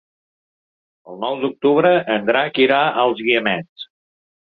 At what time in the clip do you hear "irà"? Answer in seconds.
2.67-2.83